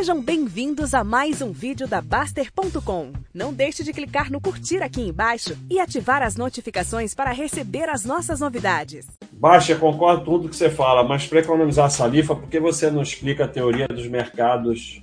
[0.00, 3.12] Sejam bem-vindos a mais um vídeo da Baster.com.
[3.34, 8.02] Não deixe de clicar no curtir aqui embaixo e ativar as notificações para receber as
[8.02, 9.06] nossas novidades.
[9.30, 13.02] Baixa, concordo com tudo que você fala, mas para economizar saliva, por que você não
[13.02, 15.02] explica a teoria dos mercados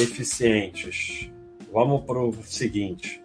[0.00, 1.30] eficientes?
[1.70, 3.22] Vamos para o seguinte.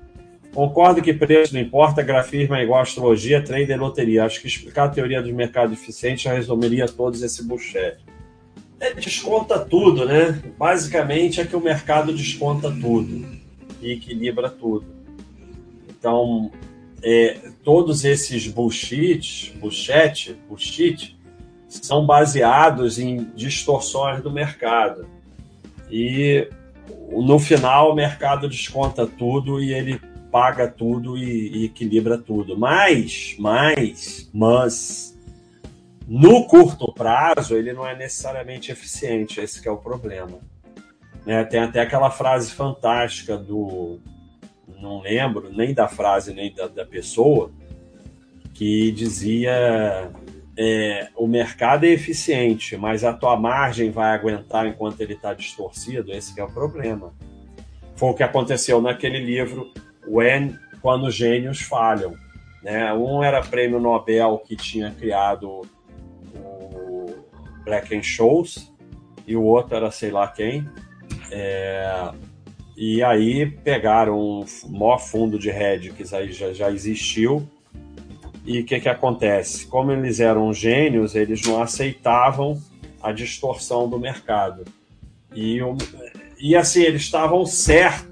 [0.53, 4.25] Concordo que preço não importa, grafismo é igual astrologia, trader e loteria.
[4.25, 8.16] Acho que explicar a teoria dos mercados eficientes já resumiria todos esse buchete.
[8.79, 10.41] É, desconta tudo, né?
[10.57, 13.25] Basicamente é que o mercado desconta tudo
[13.81, 14.85] e equilibra tudo.
[15.89, 16.51] Então,
[17.01, 21.17] é, todos esses bullshit, bullshit, bullshit,
[21.67, 25.07] são baseados em distorções do mercado.
[25.89, 26.47] E
[27.11, 29.99] no final o mercado desconta tudo e ele
[30.31, 32.57] paga tudo e, e equilibra tudo.
[32.57, 35.16] Mas, mas, mas
[36.07, 40.39] no curto prazo, ele não é necessariamente eficiente, esse é o problema.
[41.25, 41.43] Né?
[41.43, 43.99] Tem até aquela frase fantástica do.
[44.79, 47.51] Não lembro nem da frase nem da, da pessoa,
[48.53, 50.09] que dizia:
[50.57, 56.13] é, o mercado é eficiente, mas a tua margem vai aguentar enquanto ele está distorcido.
[56.13, 57.13] Esse é o problema.
[57.97, 59.73] Foi o que aconteceu naquele livro,
[60.07, 62.15] When, Quando Gênios Falham.
[62.63, 62.93] Né?
[62.93, 65.67] Um era prêmio Nobel que tinha criado
[67.67, 68.73] Black and Shows
[69.27, 70.67] e o outro era sei lá quem.
[71.29, 72.11] É,
[72.77, 77.47] e aí pegaram o maior fundo de hedge que já, já existiu.
[78.45, 79.67] E o que, que acontece?
[79.67, 82.57] Como eles eram gênios, eles não aceitavam
[83.03, 84.63] a distorção do mercado.
[85.35, 85.59] E,
[86.39, 88.07] e assim, eles estavam certos.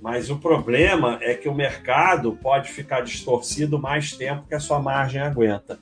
[0.00, 4.78] Mas o problema é que o mercado pode ficar distorcido mais tempo que a sua
[4.80, 5.80] margem aguenta.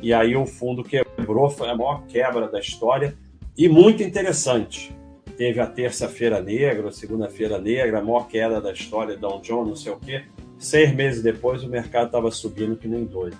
[0.00, 3.16] E aí o fundo que quebrou, foi a maior quebra da história
[3.58, 4.96] e muito interessante.
[5.36, 9.76] Teve a terça-feira negra, a segunda-feira negra, a maior queda da história, Dow Jones, não
[9.76, 10.24] sei o quê.
[10.58, 13.36] Seis meses depois, o mercado estava subindo que nem doido.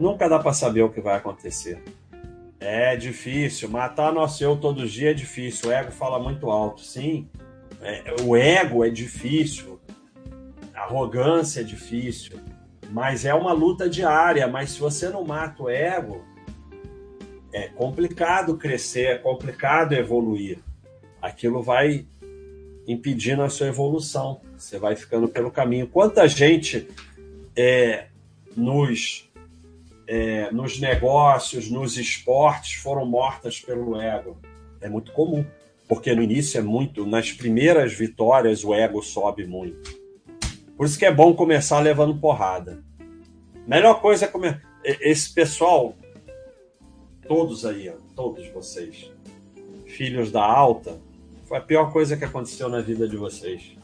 [0.00, 1.80] Nunca dá para saber o que vai acontecer.
[2.58, 3.68] É difícil.
[3.68, 5.68] Matar nosso eu todo dia é difícil.
[5.68, 6.80] O ego fala muito alto.
[6.80, 7.28] Sim,
[7.80, 9.78] é, o ego é difícil.
[10.74, 12.40] A arrogância é difícil.
[12.90, 14.48] Mas é uma luta diária.
[14.48, 16.24] Mas se você não mata o ego,
[17.52, 20.58] é complicado crescer, é complicado evoluir.
[21.20, 22.06] Aquilo vai
[22.86, 24.40] impedindo a sua evolução.
[24.56, 25.86] Você vai ficando pelo caminho.
[25.86, 26.88] Quanta gente
[27.56, 28.06] é,
[28.56, 29.28] nos,
[30.06, 34.38] é, nos negócios, nos esportes, foram mortas pelo ego?
[34.80, 35.44] É muito comum.
[35.86, 39.98] Porque no início é muito, nas primeiras vitórias, o ego sobe muito.
[40.76, 42.84] Por isso que é bom começar levando porrada.
[43.66, 44.62] Melhor coisa é comer.
[44.84, 45.96] Esse pessoal
[47.28, 49.12] todos aí, ó, todos vocês,
[49.86, 50.98] filhos da alta,
[51.44, 53.76] foi a pior coisa que aconteceu na vida de vocês.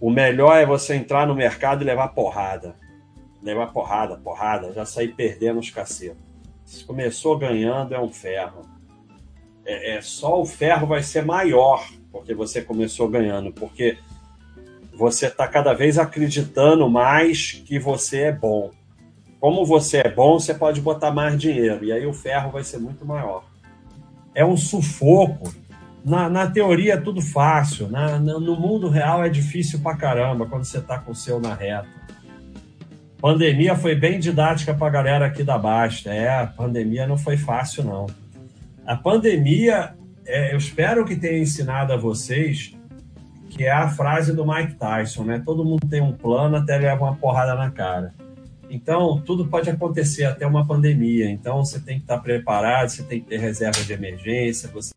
[0.00, 2.76] O melhor é você entrar no mercado e levar porrada.
[3.42, 6.22] Levar porrada, porrada, já sair perdendo os cacetos.
[6.64, 8.62] Se começou ganhando, é um ferro.
[9.64, 13.98] É, é, só o ferro vai ser maior porque você começou ganhando, porque
[14.92, 18.70] você está cada vez acreditando mais que você é bom
[19.44, 22.78] como você é bom, você pode botar mais dinheiro, e aí o ferro vai ser
[22.78, 23.44] muito maior.
[24.34, 25.52] É um sufoco.
[26.02, 30.46] Na, na teoria é tudo fácil, na, na, no mundo real é difícil pra caramba
[30.46, 31.86] quando você tá com o seu na reta.
[33.20, 36.08] Pandemia foi bem didática pra galera aqui da Basta.
[36.08, 38.06] É, a pandemia não foi fácil, não.
[38.86, 39.92] A pandemia,
[40.24, 42.74] é, eu espero que tenha ensinado a vocês
[43.50, 45.42] que é a frase do Mike Tyson, né?
[45.44, 48.14] Todo mundo tem um plano até leva uma porrada na cara.
[48.74, 51.30] Então, tudo pode acontecer, até uma pandemia.
[51.30, 54.93] Então, você tem que estar preparado, você tem que ter reserva de emergência, você